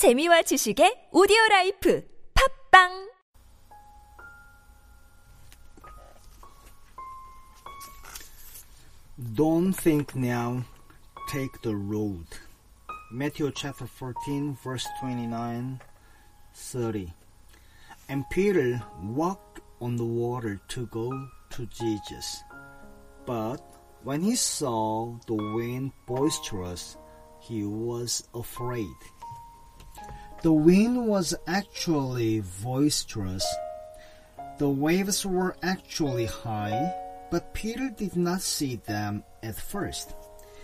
재미와 0.00 0.40
지식의 0.48 1.10
오디오 1.12 1.36
라이프 1.50 2.02
팟빵 2.32 3.10
Don't 9.36 9.76
think 9.76 10.16
now, 10.16 10.64
take 11.28 11.52
the 11.60 11.76
road. 11.76 12.24
Matthew 13.12 13.52
chapter 13.52 13.84
14, 13.84 14.56
verse 14.64 14.88
29 15.02 15.78
30. 16.54 17.12
And 18.08 18.24
Peter 18.30 18.82
walked 19.04 19.60
on 19.82 19.96
the 19.96 20.08
water 20.08 20.58
to 20.68 20.86
go 20.86 21.12
to 21.50 21.66
Jesus. 21.66 22.42
But 23.26 23.60
when 24.02 24.22
he 24.22 24.34
saw 24.34 25.12
the 25.26 25.36
wind 25.36 25.92
boisterous, 26.06 26.96
he 27.42 27.66
was 27.66 28.24
afraid. 28.32 28.96
The 30.42 30.52
wind 30.54 31.06
was 31.06 31.34
actually 31.46 32.42
boisterous. 32.62 33.46
The 34.56 34.70
waves 34.70 35.26
were 35.26 35.54
actually 35.62 36.24
high, 36.24 36.94
but 37.30 37.52
Peter 37.52 37.90
did 37.90 38.16
not 38.16 38.40
see 38.40 38.76
them 38.76 39.22
at 39.42 39.56
first. 39.56 40.14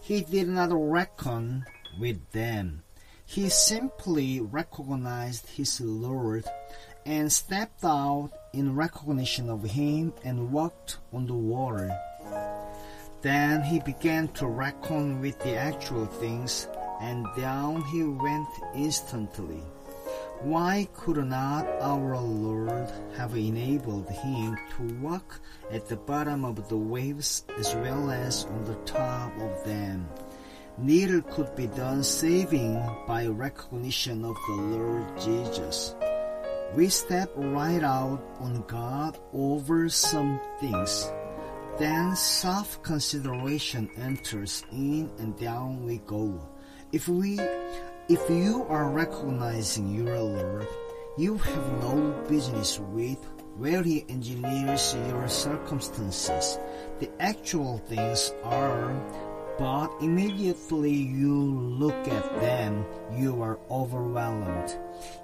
He 0.00 0.22
did 0.22 0.48
not 0.48 0.70
reckon 0.72 1.64
with 2.00 2.18
them. 2.32 2.82
He 3.24 3.48
simply 3.48 4.40
recognized 4.40 5.46
his 5.46 5.80
Lord 5.80 6.44
and 7.06 7.30
stepped 7.30 7.84
out 7.84 8.30
in 8.52 8.74
recognition 8.74 9.48
of 9.48 9.62
him 9.62 10.12
and 10.24 10.50
walked 10.50 10.98
on 11.12 11.26
the 11.26 11.34
water. 11.34 11.96
Then 13.22 13.62
he 13.62 13.78
began 13.78 14.26
to 14.34 14.48
reckon 14.48 15.20
with 15.20 15.38
the 15.38 15.54
actual 15.54 16.06
things, 16.06 16.66
and 17.00 17.26
down 17.36 17.82
he 17.86 18.04
went 18.04 18.48
instantly. 18.74 19.62
Why 20.42 20.88
could 20.94 21.18
not 21.18 21.66
our 21.80 22.16
Lord 22.18 22.90
have 23.16 23.36
enabled 23.36 24.08
him 24.08 24.56
to 24.76 24.94
walk 25.02 25.40
at 25.70 25.86
the 25.86 25.96
bottom 25.96 26.44
of 26.44 26.68
the 26.68 26.78
waves 26.78 27.44
as 27.58 27.74
well 27.74 28.10
as 28.10 28.46
on 28.46 28.64
the 28.64 28.76
top 28.86 29.36
of 29.38 29.64
them? 29.64 30.08
Neither 30.78 31.20
could 31.20 31.54
be 31.56 31.66
done 31.66 32.02
saving 32.02 32.80
by 33.06 33.26
recognition 33.26 34.24
of 34.24 34.36
the 34.48 34.54
Lord 34.54 35.20
Jesus. 35.20 35.94
We 36.74 36.88
step 36.88 37.30
right 37.36 37.82
out 37.82 38.22
on 38.38 38.64
God 38.66 39.18
over 39.34 39.90
some 39.90 40.40
things. 40.58 41.10
Then 41.76 42.16
self 42.16 42.82
consideration 42.82 43.90
enters 43.98 44.64
in 44.72 45.10
and 45.18 45.36
down 45.38 45.84
we 45.84 45.98
go. 45.98 46.40
If 46.92 47.08
we 47.08 47.38
if 48.08 48.28
you 48.28 48.66
are 48.68 48.90
recognizing 48.90 49.94
your 49.94 50.18
Lord, 50.18 50.66
you 51.16 51.38
have 51.38 51.72
no 51.80 52.24
business 52.28 52.80
with 52.80 53.24
where 53.56 53.80
He 53.84 54.04
engineers 54.08 54.96
your 55.06 55.28
circumstances. 55.28 56.58
The 56.98 57.08
actual 57.20 57.78
things 57.78 58.32
are, 58.42 58.92
but 59.56 59.90
immediately 60.00 60.90
you 60.90 61.32
look 61.32 62.08
at 62.08 62.40
them, 62.40 62.84
you 63.16 63.40
are 63.40 63.60
overwhelmed. 63.70 64.76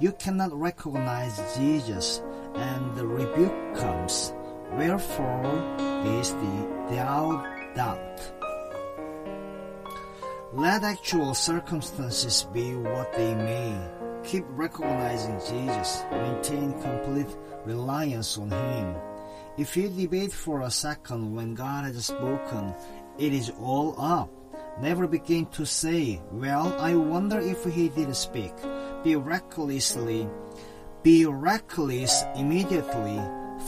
You 0.00 0.12
cannot 0.12 0.52
recognize 0.52 1.40
Jesus, 1.56 2.20
and 2.56 2.94
the 2.94 3.06
rebuke 3.06 3.74
comes. 3.76 4.34
Wherefore 4.72 5.48
is 6.20 6.30
the 6.30 6.94
doubt. 7.74 8.43
Let 10.56 10.84
actual 10.84 11.34
circumstances 11.34 12.46
be 12.52 12.76
what 12.76 13.12
they 13.12 13.34
may. 13.34 13.76
Keep 14.22 14.44
recognizing 14.50 15.40
Jesus. 15.40 16.04
Maintain 16.12 16.80
complete 16.80 17.26
reliance 17.64 18.38
on 18.38 18.52
Him. 18.52 18.94
If 19.58 19.76
you 19.76 19.88
debate 19.88 20.32
for 20.32 20.60
a 20.60 20.70
second 20.70 21.34
when 21.34 21.54
God 21.54 21.86
has 21.86 22.06
spoken, 22.06 22.72
it 23.18 23.32
is 23.32 23.50
all 23.60 24.00
up. 24.00 24.30
Never 24.80 25.08
begin 25.08 25.46
to 25.46 25.66
say, 25.66 26.22
Well, 26.30 26.72
I 26.78 26.94
wonder 26.94 27.40
if 27.40 27.64
He 27.64 27.88
did 27.88 28.14
speak. 28.14 28.54
Be 29.02 29.16
recklessly, 29.16 30.28
be 31.02 31.26
reckless 31.26 32.22
immediately, 32.36 33.18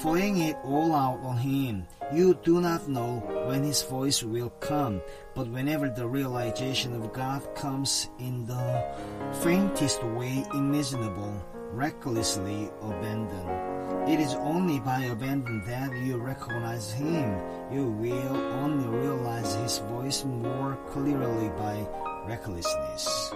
throwing 0.00 0.38
it 0.38 0.56
all 0.64 0.94
out 0.94 1.20
on 1.20 1.36
Him. 1.38 1.86
You 2.12 2.34
do 2.44 2.60
not 2.60 2.88
know 2.88 3.18
when 3.48 3.62
His 3.62 3.82
voice 3.82 4.22
will 4.22 4.50
come, 4.60 5.00
but 5.34 5.48
whenever 5.48 5.88
the 5.88 6.06
realization 6.06 6.94
of 6.94 7.12
God 7.12 7.42
comes 7.54 8.08
in 8.18 8.46
the 8.46 8.84
faintest 9.42 10.02
way 10.04 10.44
imaginable, 10.54 11.34
recklessly 11.72 12.70
abandon. 12.82 13.76
It 14.08 14.20
is 14.20 14.34
only 14.34 14.78
by 14.78 15.00
abandon 15.04 15.64
that 15.66 15.92
you 15.96 16.16
recognize 16.18 16.92
Him. 16.92 17.40
You 17.72 17.86
will 17.86 18.36
only 18.62 18.86
realize 18.86 19.54
His 19.54 19.78
voice 19.78 20.24
more 20.24 20.78
clearly 20.90 21.48
by 21.58 21.86
recklessness. 22.26 23.32